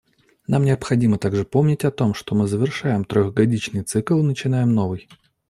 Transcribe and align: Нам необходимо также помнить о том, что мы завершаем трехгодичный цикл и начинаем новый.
Нам 0.47 0.65
необходимо 0.65 1.19
также 1.19 1.45
помнить 1.45 1.85
о 1.85 1.91
том, 1.91 2.15
что 2.15 2.33
мы 2.33 2.47
завершаем 2.47 3.05
трехгодичный 3.05 3.83
цикл 3.83 4.17
и 4.17 4.23
начинаем 4.23 4.73
новый. 4.73 5.07